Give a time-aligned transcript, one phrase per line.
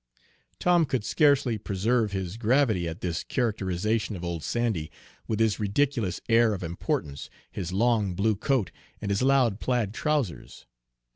[0.59, 4.89] Tom could scarcely preserve his gravity at this characterization of old Sandy,
[5.27, 10.65] with his ridiculous air of importance, his long blue coat, and his loud plaid trousers.